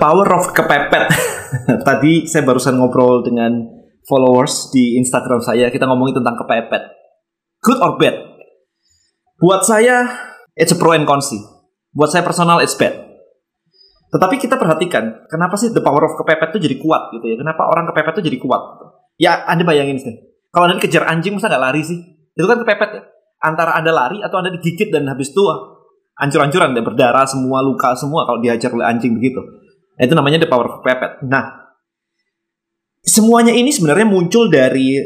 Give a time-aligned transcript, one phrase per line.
[0.00, 1.04] power of kepepet.
[1.86, 3.52] Tadi saya barusan ngobrol dengan
[4.08, 6.82] followers di Instagram saya, kita ngomongin tentang kepepet.
[7.60, 8.16] Good or bad?
[9.36, 10.08] Buat saya,
[10.56, 11.38] it's a pro and con sih.
[11.92, 12.96] Buat saya personal, it's bad.
[14.10, 17.36] Tetapi kita perhatikan, kenapa sih the power of kepepet itu jadi kuat gitu ya?
[17.38, 18.62] Kenapa orang kepepet itu jadi kuat?
[19.20, 20.14] Ya, Anda bayangin sih.
[20.50, 21.98] Kalau Anda dikejar anjing, masa nggak lari sih?
[22.34, 23.02] Itu kan kepepet ya.
[23.40, 25.42] Antara Anda lari atau Anda digigit dan habis itu
[26.18, 29.40] ancur-ancuran berdarah semua, luka semua kalau dihajar oleh anjing begitu.
[30.00, 31.20] Nah, itu namanya the power of pepet.
[31.28, 31.76] Nah,
[33.04, 34.96] semuanya ini sebenarnya muncul dari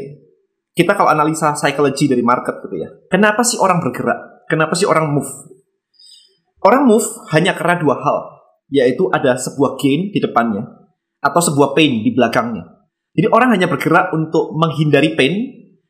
[0.71, 2.87] kita kalau analisa psikologi dari market gitu ya.
[3.11, 4.47] Kenapa sih orang bergerak?
[4.47, 5.27] Kenapa sih orang move?
[6.63, 7.03] Orang move
[7.35, 8.39] hanya karena dua hal,
[8.71, 10.63] yaitu ada sebuah gain di depannya
[11.19, 12.63] atau sebuah pain di belakangnya.
[13.11, 15.35] Jadi orang hanya bergerak untuk menghindari pain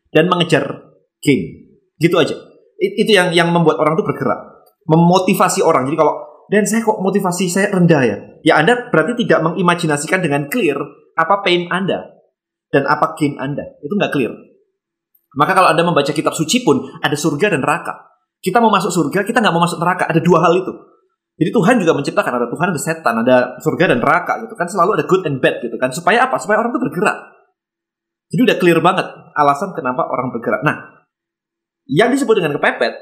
[0.09, 1.41] dan mengejar gain.
[2.01, 2.33] Gitu aja.
[2.81, 4.65] Itu yang yang membuat orang tuh bergerak.
[4.89, 5.85] Memotivasi orang.
[5.85, 8.17] Jadi kalau dan saya kok motivasi saya rendah ya.
[8.45, 10.77] Ya Anda berarti tidak mengimajinasikan dengan clear
[11.17, 12.15] apa pain Anda
[12.69, 13.65] dan apa gain Anda.
[13.81, 14.33] Itu nggak clear.
[15.35, 18.15] Maka kalau Anda membaca kitab suci pun ada surga dan neraka.
[18.39, 20.05] Kita mau masuk surga, kita nggak mau masuk neraka.
[20.05, 20.71] Ada dua hal itu.
[21.35, 24.67] Jadi Tuhan juga menciptakan ada Tuhan, ada setan, ada surga dan neraka gitu kan.
[24.71, 25.91] Selalu ada good and bad gitu kan.
[25.91, 26.39] Supaya apa?
[26.39, 27.17] Supaya orang itu bergerak.
[28.31, 30.63] Jadi udah clear banget alasan kenapa orang bergerak.
[30.63, 31.03] Nah,
[31.85, 32.93] yang disebut dengan kepepet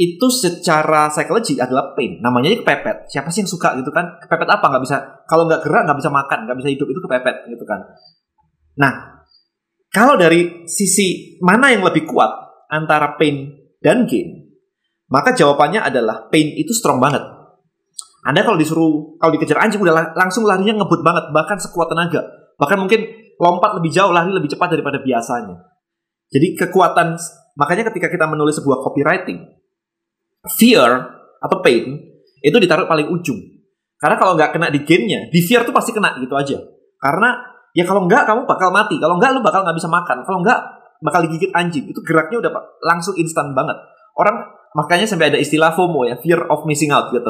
[0.00, 2.16] itu secara psikologi adalah pain.
[2.24, 3.12] Namanya kepepet.
[3.12, 4.16] Siapa sih yang suka gitu kan?
[4.24, 4.64] Kepepet apa?
[4.72, 4.96] Nggak bisa.
[5.28, 7.84] Kalau nggak gerak nggak bisa makan, nggak bisa hidup itu kepepet gitu kan.
[8.80, 9.20] Nah,
[9.92, 12.32] kalau dari sisi mana yang lebih kuat
[12.72, 13.52] antara pain
[13.84, 14.56] dan gain,
[15.12, 17.20] maka jawabannya adalah pain itu strong banget.
[18.24, 22.24] Anda kalau disuruh kalau dikejar anjing udah langsung larinya ngebut banget, bahkan sekuat tenaga.
[22.56, 23.04] Bahkan mungkin
[23.36, 25.60] lompat lebih jauh, lari lebih cepat daripada biasanya.
[26.32, 27.20] Jadi kekuatan
[27.60, 29.59] makanya ketika kita menulis sebuah copywriting,
[30.48, 30.88] fear
[31.40, 32.00] atau pain
[32.40, 33.40] itu ditaruh paling ujung.
[34.00, 36.56] Karena kalau nggak kena di gainnya, di fear tuh pasti kena gitu aja.
[36.96, 37.36] Karena
[37.76, 40.60] ya kalau nggak kamu bakal mati, kalau nggak lu bakal nggak bisa makan, kalau nggak
[41.04, 41.84] bakal digigit anjing.
[41.84, 43.76] Itu geraknya udah langsung instan banget.
[44.16, 44.40] Orang
[44.72, 47.28] makanya sampai ada istilah FOMO ya, fear of missing out gitu.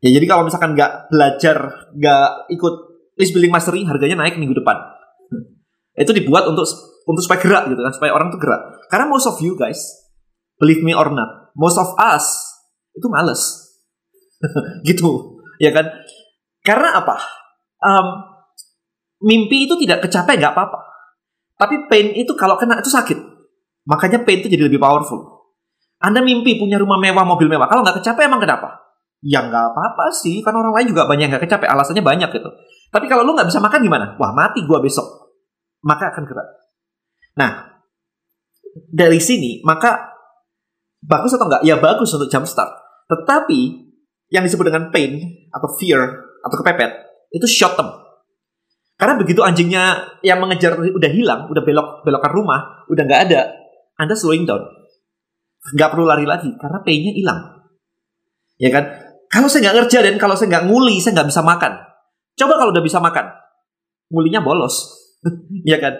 [0.00, 1.56] Ya jadi kalau misalkan nggak belajar,
[1.92, 2.74] nggak ikut
[3.20, 4.76] list building mastery, harganya naik minggu depan.
[5.94, 6.66] itu dibuat untuk
[7.06, 8.82] untuk supaya gerak gitu kan, supaya orang tuh gerak.
[8.90, 9.78] Karena most of you guys,
[10.58, 12.26] believe me or not, most of us
[12.94, 13.42] itu males.
[14.88, 15.88] gitu, ya kan?
[16.62, 17.16] Karena apa?
[17.80, 18.06] Um,
[19.24, 20.80] mimpi itu tidak kecapai nggak apa-apa.
[21.54, 23.18] Tapi pain itu kalau kena itu sakit.
[23.86, 25.46] Makanya pain itu jadi lebih powerful.
[26.02, 27.70] Anda mimpi punya rumah mewah, mobil mewah.
[27.70, 28.80] Kalau nggak kecapai emang kenapa?
[29.24, 30.44] Ya nggak apa-apa sih.
[30.44, 31.68] Kan orang lain juga banyak nggak kecapai.
[31.70, 32.50] Alasannya banyak gitu.
[32.92, 34.06] Tapi kalau lu nggak bisa makan gimana?
[34.20, 35.32] Wah mati gua besok.
[35.84, 36.48] Maka akan gerak.
[37.34, 37.50] Nah,
[38.90, 40.13] dari sini maka
[41.04, 41.62] Bagus atau enggak?
[41.68, 42.72] Ya bagus untuk jump start.
[43.12, 43.60] Tetapi
[44.32, 45.20] yang disebut dengan pain
[45.52, 46.00] atau fear
[46.40, 46.90] atau kepepet
[47.36, 47.92] itu short term.
[48.96, 53.52] Karena begitu anjingnya yang mengejar udah hilang, udah belok belokan rumah, udah nggak ada,
[54.00, 54.64] Anda slowing down.
[55.74, 57.40] Nggak perlu lari lagi karena painnya hilang.
[58.56, 58.84] Ya kan?
[59.28, 61.72] Kalau saya nggak ngerja dan kalau saya nggak nguli, saya nggak bisa makan.
[62.38, 63.34] Coba kalau udah bisa makan,
[64.14, 64.94] ngulinya bolos.
[65.68, 65.98] ya kan?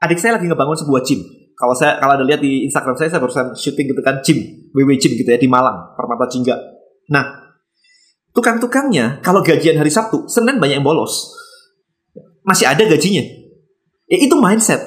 [0.00, 3.22] Adik saya lagi ngebangun sebuah gym kalau saya kalau ada lihat di Instagram saya saya
[3.22, 4.38] barusan syuting gitu kan gym
[4.74, 6.58] WW gym gitu ya di Malang Permata Jingga.
[7.14, 7.24] Nah
[8.34, 11.30] tukang-tukangnya kalau gajian hari Sabtu Senin banyak yang bolos.
[12.42, 13.22] Masih ada gajinya.
[14.10, 14.82] Ya itu mindset.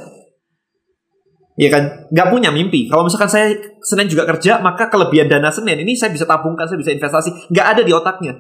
[1.58, 2.12] Ya kan?
[2.14, 2.86] Nggak punya mimpi.
[2.92, 6.78] Kalau misalkan saya Senin juga kerja maka kelebihan dana Senin ini saya bisa tabungkan saya
[6.78, 7.50] bisa investasi.
[7.50, 8.36] Nggak ada di otaknya.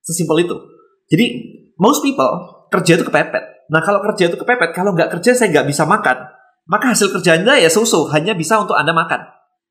[0.00, 0.56] Sesimpel itu.
[1.12, 1.24] Jadi
[1.76, 3.68] most people kerja itu kepepet.
[3.68, 6.39] Nah kalau kerja itu kepepet kalau nggak kerja saya nggak bisa makan
[6.70, 9.18] maka hasil kerja Anda ya susu, hanya bisa untuk Anda makan.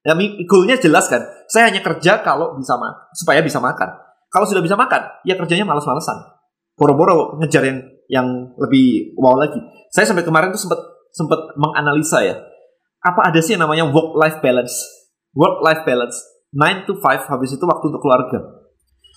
[0.03, 3.87] Ya, goalnya jelas kan, saya hanya kerja kalau bisa makan, supaya bisa makan.
[4.27, 6.19] Kalau sudah bisa makan, ya kerjanya malas-malesan.
[6.75, 7.79] Boro-boro ngejar yang
[8.11, 8.27] yang
[8.59, 9.59] lebih wow lagi.
[9.91, 10.79] Saya sampai kemarin tuh sempat
[11.15, 12.35] sempat menganalisa ya,
[12.99, 14.75] apa ada sih yang namanya work life balance?
[15.35, 16.19] Work life balance
[16.51, 18.39] 9 to 5 habis itu waktu untuk keluarga.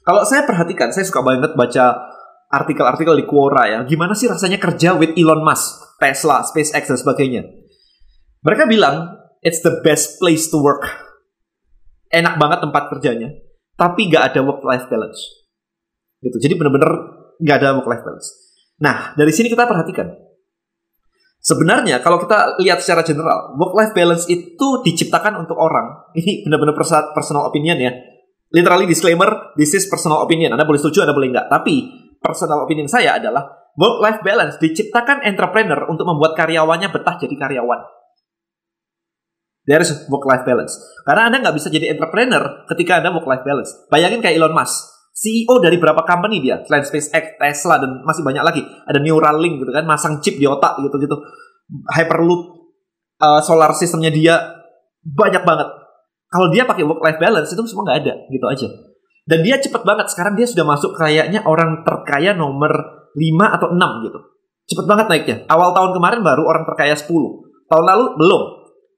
[0.02, 1.98] Kalau saya perhatikan, saya suka banget baca
[2.52, 3.78] artikel-artikel di Quora ya.
[3.86, 7.61] Gimana sih rasanya kerja with Elon Musk, Tesla, SpaceX dan sebagainya.
[8.42, 10.86] Mereka bilang, it's the best place to work.
[12.10, 13.30] Enak banget tempat kerjanya,
[13.78, 15.20] tapi gak ada work-life balance.
[16.18, 16.36] Gitu.
[16.42, 16.90] Jadi bener-bener
[17.38, 18.28] gak ada work-life balance.
[18.82, 20.10] Nah, dari sini kita perhatikan.
[21.42, 26.06] Sebenarnya kalau kita lihat secara general, work-life balance itu diciptakan untuk orang.
[26.18, 26.78] Ini benar-benar
[27.14, 27.90] personal opinion ya.
[28.54, 30.54] Literally disclaimer, this is personal opinion.
[30.54, 31.50] Anda boleh setuju, Anda boleh enggak.
[31.50, 31.74] Tapi
[32.22, 33.42] personal opinion saya adalah
[33.74, 38.01] work-life balance diciptakan entrepreneur untuk membuat karyawannya betah jadi karyawan.
[39.62, 40.74] There is work life balance.
[41.06, 43.70] Karena Anda nggak bisa jadi entrepreneur ketika Anda work life balance.
[43.86, 44.90] Bayangin kayak Elon Musk.
[45.12, 48.62] CEO dari berapa company dia selain SpaceX, Tesla dan masih banyak lagi.
[48.88, 51.14] Ada Neuralink gitu kan, masang chip di otak gitu-gitu.
[51.94, 52.42] Hyperloop
[53.22, 54.34] uh, solar sistemnya dia
[55.04, 55.68] banyak banget.
[56.32, 58.68] Kalau dia pakai work life balance itu semua nggak ada gitu aja.
[59.22, 60.10] Dan dia cepet banget.
[60.10, 62.72] Sekarang dia sudah masuk kayaknya orang terkaya nomor
[63.14, 64.18] 5 atau 6 gitu.
[64.72, 65.36] Cepet banget naiknya.
[65.46, 67.06] Awal tahun kemarin baru orang terkaya 10.
[67.68, 68.42] Tahun lalu belum.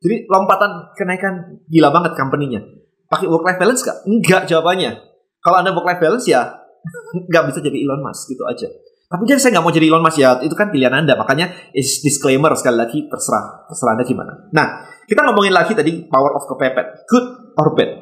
[0.05, 2.61] Jadi lompatan kenaikan gila banget company-nya.
[3.09, 4.05] Pakai work life balance gak?
[4.05, 5.15] Enggak jawabannya
[5.45, 6.41] kalau anda work life balance ya
[7.29, 8.67] nggak bisa jadi Elon Musk gitu aja.
[9.05, 11.15] Tapi jangan saya nggak mau jadi Elon Musk ya, itu kan pilihan anda.
[11.15, 14.33] Makanya is disclaimer sekali lagi terserah terserah anda gimana.
[14.56, 14.67] Nah
[15.05, 17.27] kita ngomongin lagi tadi power of kepepet, good
[17.61, 17.93] or bad.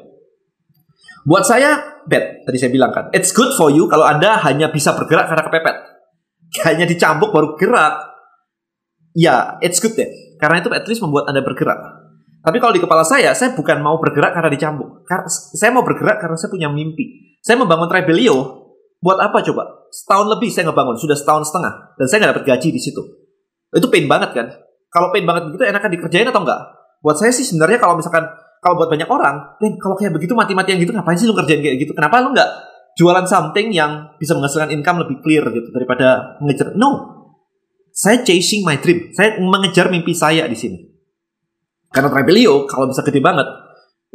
[1.22, 3.10] Buat saya bad, tadi saya bilang kan.
[3.10, 5.76] It's good for you kalau anda hanya bisa bergerak karena kepepet.
[6.66, 8.14] Hanya dicambuk baru gerak.
[9.12, 10.08] Ya, it's good deh.
[10.42, 11.78] Karena itu at least membuat anda bergerak.
[12.42, 15.06] Tapi kalau di kepala saya, saya bukan mau bergerak karena dicambuk.
[15.30, 17.38] Saya mau bergerak karena saya punya mimpi.
[17.38, 18.66] Saya membangun Tribelio
[18.98, 19.86] buat apa coba?
[19.94, 23.02] Setahun lebih saya ngebangun, sudah setahun setengah, dan saya nggak dapat gaji di situ.
[23.70, 24.46] Itu pain banget kan?
[24.90, 26.60] Kalau pain banget begitu, enakan dikerjain atau enggak?
[26.98, 28.26] Buat saya sih sebenarnya kalau misalkan
[28.62, 31.82] kalau buat banyak orang, dan kalau kayak begitu mati-matian gitu, ngapain sih lu kerjain kayak
[31.82, 31.92] gitu?
[31.98, 32.50] Kenapa lu nggak
[32.94, 36.70] jualan something yang bisa menghasilkan income lebih clear gitu daripada mengejar?
[36.78, 37.11] No,
[37.92, 39.12] saya chasing my dream.
[39.12, 40.80] Saya mengejar mimpi saya di sini.
[41.92, 43.44] Karena Tribelio kalau bisa gede banget,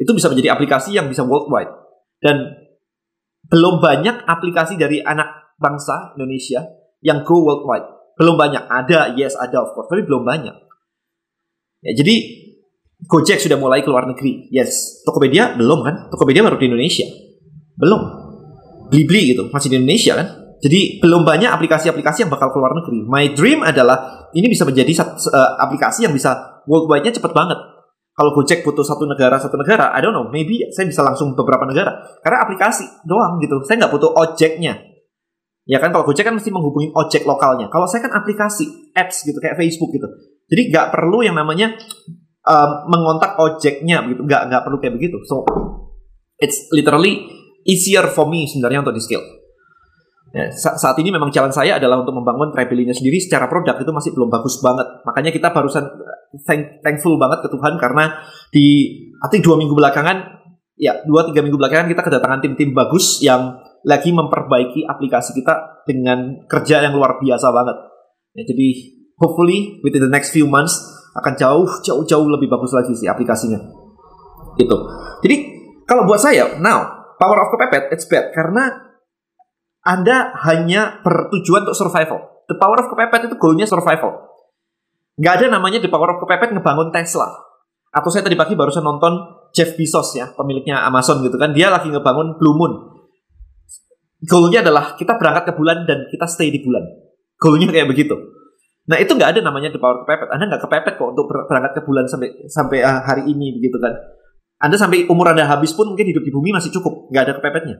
[0.01, 1.69] itu bisa menjadi aplikasi yang bisa worldwide.
[2.18, 2.41] Dan
[3.47, 6.65] belum banyak aplikasi dari anak bangsa Indonesia
[7.06, 8.18] yang go worldwide.
[8.18, 8.65] Belum banyak.
[8.65, 10.57] Ada, yes ada of course, tapi belum banyak.
[11.85, 12.15] Ya, jadi
[12.97, 14.50] Gojek sudah mulai ke luar negeri.
[14.50, 15.06] Yes.
[15.06, 15.95] Tokopedia belum kan?
[16.09, 17.06] Tokopedia baru di Indonesia.
[17.77, 18.01] Belum.
[18.89, 20.27] Blibli gitu, masih di Indonesia kan?
[20.57, 23.06] Jadi belum banyak aplikasi-aplikasi yang bakal keluar negeri.
[23.06, 27.59] My dream adalah ini bisa menjadi uh, aplikasi yang bisa worldwide-nya cepet banget.
[28.18, 31.69] Kalau Gojek butuh satu negara satu negara, I don't know, maybe saya bisa langsung beberapa
[31.69, 32.18] negara.
[32.25, 34.74] Karena aplikasi doang gitu, saya nggak butuh ojeknya.
[35.69, 37.69] Ya kan kalau Gojek kan mesti menghubungi ojek lokalnya.
[37.69, 40.09] Kalau saya kan aplikasi, apps gitu kayak Facebook gitu.
[40.50, 41.77] Jadi nggak perlu yang namanya
[42.50, 45.21] uh, mengontak ojeknya gitu, nggak nggak perlu kayak begitu.
[45.30, 45.45] So
[46.42, 47.30] it's literally
[47.69, 49.37] easier for me sebenarnya untuk di scale.
[50.35, 54.12] Ya, saat ini memang challenge saya adalah untuk membangun Tribelinya sendiri secara produk itu masih
[54.12, 54.83] belum bagus banget.
[55.07, 55.88] Makanya kita barusan
[56.44, 58.12] thank, thankful banget ke Tuhan karena
[58.51, 58.65] di
[59.31, 60.18] think dua minggu belakangan,
[60.75, 63.56] ya dua tiga minggu belakangan kita kedatangan tim-tim bagus yang
[63.88, 67.77] lagi memperbaiki aplikasi kita dengan kerja yang luar biasa banget.
[68.35, 68.68] Ya, jadi
[69.15, 70.75] hopefully within the next few months
[71.15, 73.57] akan jauh jauh jauh lebih bagus lagi sih aplikasinya.
[74.59, 74.77] Itu.
[75.23, 75.35] Jadi
[75.88, 78.87] kalau buat saya now power of kepepet it's bad karena
[79.88, 82.44] anda hanya bertujuan untuk survival.
[82.51, 84.36] The power of kepepet itu goalnya survival.
[85.16, 87.31] Gak ada namanya the power of kepepet ngebangun Tesla.
[87.95, 89.16] Atau saya tadi pagi barusan nonton
[89.56, 91.56] Jeff Bezos ya, pemiliknya Amazon gitu kan.
[91.56, 93.00] Dia lagi ngebangun Blue Moon.
[94.28, 96.83] Goalnya adalah kita berangkat ke bulan dan kita stay di bulan.
[97.40, 98.13] Goalnya kayak begitu.
[98.92, 100.28] Nah itu nggak ada namanya the power kepepet.
[100.36, 103.95] Anda nggak kepepet kok untuk berangkat ke bulan sampai sampai ah, hari ini begitu kan.
[104.60, 107.78] Anda sampai umur Anda habis pun mungkin hidup di bumi masih cukup, nggak ada kepepetnya.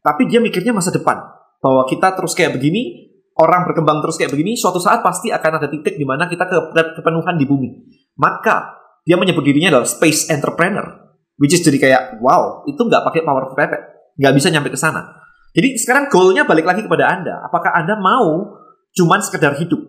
[0.00, 1.16] Tapi dia mikirnya masa depan.
[1.60, 5.68] Bahwa kita terus kayak begini, orang berkembang terus kayak begini, suatu saat pasti akan ada
[5.68, 6.56] titik di mana kita ke
[6.96, 7.68] kepenuhan di bumi.
[8.16, 11.12] Maka dia menyebut dirinya adalah space entrepreneur.
[11.40, 13.80] Which is jadi kayak, wow, itu nggak pakai power pepet.
[14.16, 15.04] Nggak bisa nyampe ke sana.
[15.52, 17.44] Jadi sekarang goalnya balik lagi kepada Anda.
[17.48, 18.56] Apakah Anda mau
[18.96, 19.80] cuman sekedar hidup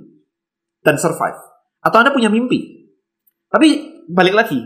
[0.83, 1.39] dan survive?
[1.83, 2.87] Atau Anda punya mimpi?
[3.51, 3.67] Tapi
[4.07, 4.59] balik lagi,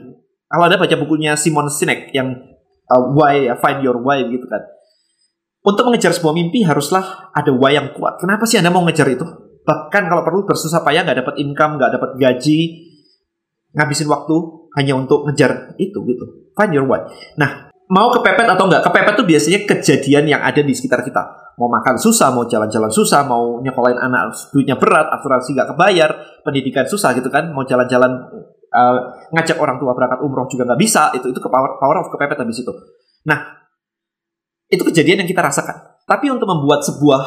[0.46, 2.38] kalau Anda baca bukunya Simon Sinek yang
[2.86, 4.75] uh, Why, ya, Find Your Why gitu kan
[5.66, 8.22] untuk mengejar sebuah mimpi haruslah ada why yang kuat.
[8.22, 9.26] Kenapa sih Anda mau ngejar itu?
[9.66, 12.60] Bahkan kalau perlu bersusah payah nggak dapat income, nggak dapat gaji,
[13.74, 14.36] ngabisin waktu
[14.78, 16.54] hanya untuk ngejar itu gitu.
[16.54, 17.02] Find your why.
[17.42, 21.54] Nah, mau kepepet atau nggak kepepet tuh biasanya kejadian yang ada di sekitar kita.
[21.58, 26.12] Mau makan susah, mau jalan-jalan susah, mau nyekolahin anak duitnya berat, asuransi nggak kebayar,
[26.46, 28.12] pendidikan susah gitu kan, mau jalan-jalan
[28.76, 28.98] uh,
[29.32, 32.38] ngajak orang tua berangkat umroh juga nggak bisa, itu itu ke power, power of kepepet
[32.44, 32.74] habis itu.
[33.24, 33.65] Nah,
[34.76, 36.04] itu kejadian yang kita rasakan.
[36.06, 37.22] Tapi untuk membuat sebuah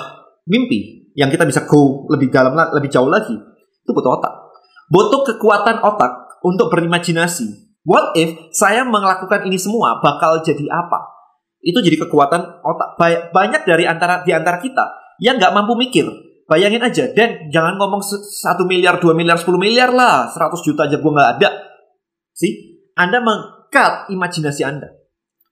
[0.47, 4.33] mimpi yang kita bisa go lebih dalam, lebih jauh lagi, itu butuh otak.
[4.89, 7.69] Butuh kekuatan otak untuk berimajinasi.
[7.89, 11.09] What if saya melakukan ini semua bakal jadi apa?
[11.65, 13.01] Itu jadi kekuatan otak.
[13.35, 16.07] Banyak dari antara di antara kita yang nggak mampu mikir.
[16.49, 20.97] Bayangin aja, dan jangan ngomong satu miliar, dua miliar, sepuluh miliar lah, 100 juta aja
[20.97, 21.51] gue nggak ada.
[22.33, 24.98] sih Anda mengkat imajinasi Anda.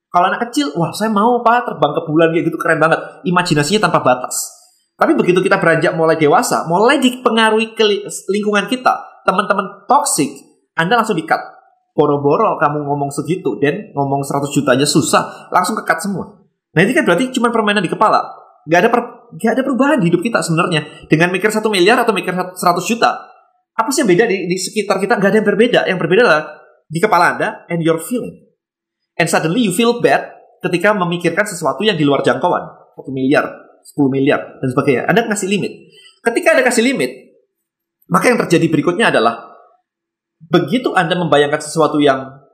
[0.07, 2.99] Kalau anak kecil, wah saya mau pak terbang ke bulan kayak gitu keren banget.
[3.27, 4.57] Imajinasinya tanpa batas.
[4.97, 7.85] Tapi begitu kita beranjak mulai dewasa, mulai dipengaruhi ke
[8.33, 10.33] lingkungan kita, teman-teman toxic,
[10.73, 11.37] Anda langsung dikat.
[11.93, 16.41] Boro-boro kamu ngomong segitu dan ngomong 100 juta aja susah, langsung kekat semua.
[16.73, 18.25] Nah ini kan berarti cuma permainan di kepala.
[18.65, 19.01] Gak ada per,
[19.37, 21.09] gak ada perubahan di hidup kita sebenarnya.
[21.09, 23.11] Dengan mikir satu miliar atau mikir 100 juta.
[23.77, 25.17] Apa sih yang beda di, di sekitar kita?
[25.21, 25.79] Gak ada yang berbeda.
[25.89, 26.43] Yang berbeda adalah
[26.85, 28.46] di kepala Anda and your feeling.
[29.17, 32.77] And suddenly you feel bad ketika memikirkan sesuatu yang di luar jangkauan.
[32.97, 33.45] 1 miliar,
[33.93, 35.05] 10 miliar, dan sebagainya.
[35.05, 35.71] Anda ngasih limit.
[36.25, 37.11] Ketika Anda kasih limit,
[38.09, 39.53] maka yang terjadi berikutnya adalah
[40.49, 42.47] begitu Anda membayangkan sesuatu yang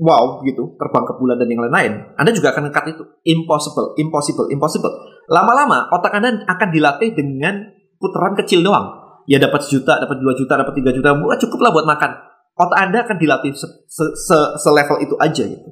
[0.00, 4.48] wow gitu terbang ke bulan dan yang lain-lain Anda juga akan ngekat itu impossible impossible
[4.50, 4.90] impossible
[5.30, 7.68] lama-lama otak Anda akan dilatih dengan
[8.00, 8.90] putaran kecil doang
[9.30, 11.14] ya dapat sejuta dapat dua juta dapat tiga juta
[11.46, 12.10] cukup lah buat makan
[12.54, 15.70] otak Anda akan dilatih se, se, se, se level itu aja gitu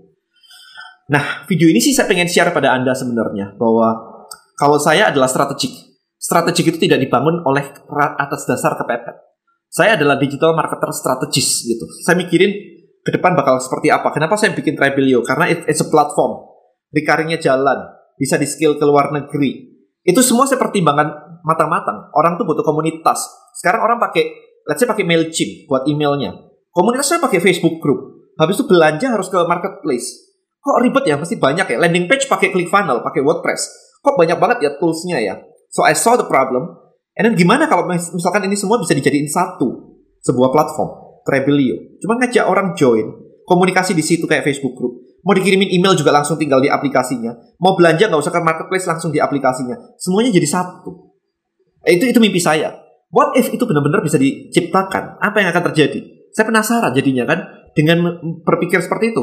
[1.10, 4.20] nah video ini sih saya pengen share pada Anda sebenarnya bahwa
[4.58, 5.72] kalau saya adalah strategik
[6.18, 7.66] strategik itu tidak dibangun oleh
[8.18, 9.16] atas dasar kepepet
[9.72, 12.72] saya adalah digital marketer strategis gitu saya mikirin
[13.02, 14.14] ke depan bakal seperti apa.
[14.14, 15.26] Kenapa saya bikin Tribelio?
[15.26, 16.46] Karena it, it's a platform.
[16.94, 17.78] Recurringnya jalan,
[18.14, 19.74] bisa di skill ke luar negeri.
[20.06, 22.10] Itu semua saya pertimbangkan matang-matang.
[22.14, 23.26] Orang tuh butuh komunitas.
[23.58, 24.22] Sekarang orang pakai,
[24.70, 26.51] let's say pakai Mailchimp buat emailnya.
[26.72, 28.32] Komunitasnya pakai Facebook group.
[28.40, 30.32] Habis itu belanja harus ke marketplace.
[30.64, 31.20] Kok ribet ya?
[31.20, 31.76] Pasti banyak ya.
[31.76, 33.62] Landing page pakai ClickFunnels, pakai WordPress.
[34.00, 35.34] Kok banyak banget ya toolsnya ya?
[35.68, 36.80] So I saw the problem.
[37.12, 41.20] And then gimana kalau misalkan ini semua bisa dijadiin satu sebuah platform?
[41.28, 42.00] Trebelio.
[42.00, 43.04] Cuma ngajak orang join,
[43.44, 45.02] komunikasi di situ kayak Facebook group.
[45.22, 47.30] Mau dikirimin email juga langsung tinggal di aplikasinya.
[47.62, 49.76] Mau belanja nggak usah ke marketplace langsung di aplikasinya.
[49.94, 51.14] Semuanya jadi satu.
[51.86, 52.74] Itu itu mimpi saya.
[53.12, 55.20] What if itu benar-benar bisa diciptakan?
[55.22, 56.21] Apa yang akan terjadi?
[56.32, 57.38] Saya penasaran jadinya kan
[57.76, 59.22] dengan berpikir seperti itu.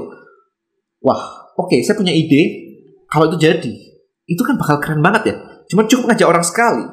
[1.01, 2.69] Wah, oke, okay, saya punya ide.
[3.09, 3.73] Kalau itu jadi,
[4.29, 5.35] itu kan bakal keren banget ya.
[5.69, 6.85] Cuma cukup ngajak orang sekali.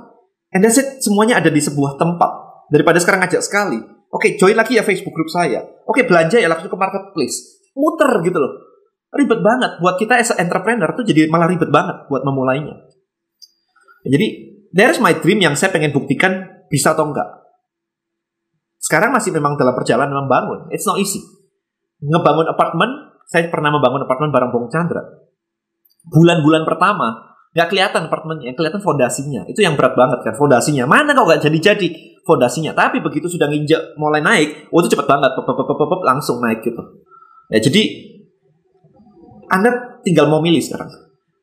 [0.57, 2.31] And that's it, semuanya ada di sebuah tempat.
[2.73, 3.77] Daripada sekarang ngajak sekali,
[4.17, 5.61] Oke, join lagi ya Facebook group saya.
[5.85, 7.67] Oke, belanja ya langsung ke marketplace.
[7.75, 8.53] Muter gitu loh.
[9.13, 9.83] Ribet banget.
[9.83, 12.87] Buat kita as entrepreneur tuh jadi malah ribet banget buat memulainya.
[14.07, 14.27] Jadi,
[14.71, 17.27] there's my dream yang saya pengen buktikan bisa atau enggak.
[18.87, 20.71] Sekarang masih memang dalam perjalanan membangun.
[20.71, 21.19] It's not easy.
[21.99, 25.03] Ngebangun apartemen, saya pernah membangun apartemen bareng Bung Chandra.
[26.07, 29.43] Bulan-bulan pertama, nggak kelihatan apartemennya, kelihatan fondasinya.
[29.51, 30.87] Itu yang berat banget kan, fondasinya.
[30.87, 31.89] Mana kok nggak jadi-jadi
[32.23, 32.79] fondasinya.
[32.79, 36.39] Tapi begitu sudah nginjak mulai naik, oh itu cepat banget, pop, pop, pop, pop, langsung
[36.39, 36.79] naik gitu.
[37.51, 37.83] Ya jadi
[39.51, 40.95] Anda tinggal mau milih sekarang.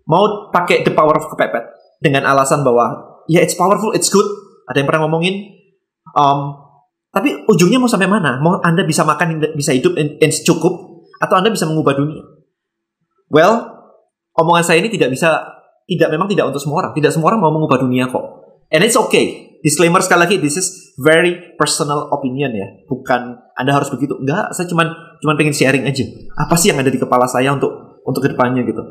[0.08, 4.28] Mau pakai the power of kepepet dengan alasan bahwa ya it's powerful, it's good.
[4.72, 5.60] Ada yang pernah ngomongin,
[6.16, 6.63] um,
[7.14, 8.42] tapi ujungnya mau sampai mana?
[8.42, 12.26] Mau Anda bisa makan, bisa hidup and cukup, atau Anda bisa mengubah dunia?
[13.30, 13.70] Well,
[14.34, 15.46] omongan saya ini tidak bisa
[15.86, 16.92] tidak memang tidak untuk semua orang.
[16.98, 18.26] Tidak semua orang mau mengubah dunia kok.
[18.74, 19.54] And it's okay.
[19.62, 22.68] Disclaimer sekali lagi, this is very personal opinion ya.
[22.90, 24.18] Bukan Anda harus begitu.
[24.18, 24.92] Enggak, saya cuman
[25.22, 26.04] cuman pengen sharing aja.
[26.36, 28.82] Apa sih yang ada di kepala saya untuk untuk ke depannya gitu.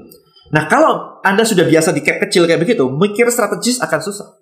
[0.55, 4.42] Nah kalau Anda sudah biasa di cap kecil kayak begitu, mikir strategis akan susah.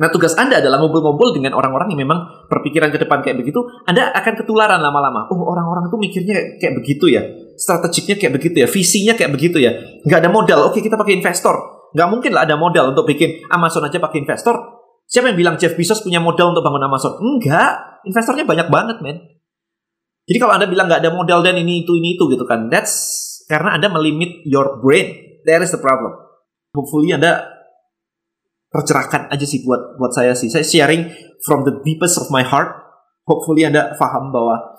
[0.00, 4.08] Nah tugas Anda adalah ngumpul-ngumpul dengan orang-orang yang memang berpikiran ke depan kayak begitu, Anda
[4.16, 5.28] akan ketularan lama-lama.
[5.28, 7.20] Oh orang-orang itu mikirnya kayak begitu ya,
[7.60, 9.76] strategiknya kayak begitu ya, visinya kayak begitu ya.
[10.08, 11.84] Nggak ada modal, oke kita pakai investor.
[11.92, 14.56] Nggak mungkin lah ada modal untuk bikin Amazon aja pakai investor.
[15.04, 17.20] Siapa yang bilang Jeff Bezos punya modal untuk bangun Amazon?
[17.20, 19.20] Enggak, investornya banyak banget men.
[20.24, 23.28] Jadi kalau Anda bilang nggak ada modal dan ini itu ini itu gitu kan, that's
[23.52, 25.12] karena Anda melimit your brain.
[25.44, 26.16] There is the problem.
[26.72, 27.59] Hopefully Anda
[28.70, 30.46] tercerahkan aja sih buat buat saya sih.
[30.46, 31.10] Saya sharing
[31.42, 32.70] from the deepest of my heart.
[33.26, 34.78] Hopefully Anda paham bahwa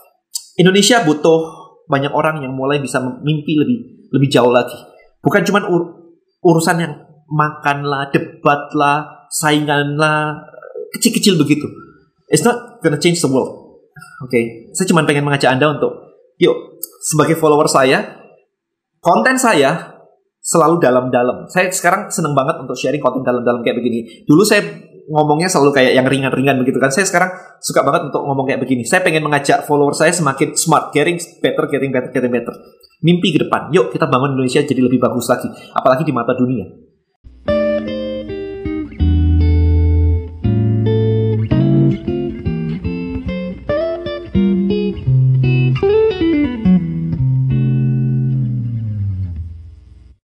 [0.60, 4.75] Indonesia butuh banyak orang yang mulai bisa mimpi lebih lebih jauh lagi.
[5.24, 6.93] Bukan cuma ur urusan yang
[7.31, 10.36] makan lah, debat lah, saingan lah,
[10.95, 11.67] kecil-kecil begitu.
[12.27, 13.83] It's not gonna change the world.
[14.24, 14.43] Oke, okay?
[14.71, 15.91] saya cuma pengen mengajak Anda untuk,
[16.38, 18.21] yuk, sebagai follower saya,
[19.01, 19.90] konten saya
[20.41, 21.45] selalu dalam-dalam.
[21.48, 24.25] Saya sekarang seneng banget untuk sharing konten dalam-dalam kayak begini.
[24.25, 24.65] Dulu saya
[25.07, 26.89] ngomongnya selalu kayak yang ringan-ringan begitu kan.
[26.89, 27.29] Saya sekarang
[27.62, 28.81] suka banget untuk ngomong kayak begini.
[28.83, 32.53] Saya pengen mengajak follower saya semakin smart, getting better, getting better, getting better.
[33.05, 33.69] Mimpi ke depan.
[33.69, 35.48] Yuk kita bangun Indonesia jadi lebih bagus lagi.
[35.77, 36.90] Apalagi di mata dunia.